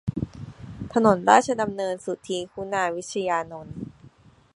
[0.93, 3.77] ถนนราชดำเนิน สุธี คุณาวิชยานนท์